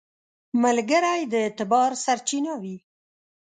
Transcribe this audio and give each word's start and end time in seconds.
ملګری 0.63 1.21
د 1.31 1.33
اعتبار 1.45 1.91
سرچینه 2.03 2.53
وي 2.61 2.77